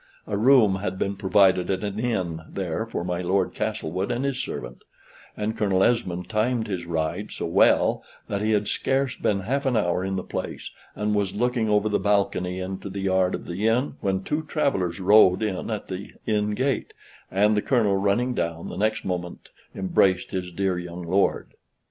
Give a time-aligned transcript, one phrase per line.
[0.25, 4.39] A room had been provided at an inn there for my Lord Castlewood and his
[4.43, 4.81] servant;
[5.37, 9.77] and Colonel Esmond timed his ride so well that he had scarce been half an
[9.77, 13.67] hour in the place, and was looking over the balcony into the yard of the
[13.67, 16.93] inn, when two travellers rode in at the inn gate,
[17.29, 21.51] and the Colonel running down, the next moment embraced his dear young lord.